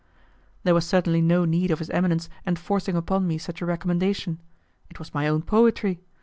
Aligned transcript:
There 0.63 0.73
was 0.73 0.87
certainly 0.87 1.21
no 1.21 1.45
need 1.45 1.69
of 1.69 1.77
his 1.77 1.91
eminence 1.91 2.27
enforcing 2.47 2.95
upon 2.95 3.27
me 3.27 3.37
such 3.37 3.61
a 3.61 3.67
recommendation; 3.67 4.41
it 4.89 4.97
was 4.97 5.13
my 5.13 5.27
own 5.27 5.43
poetry. 5.43 6.01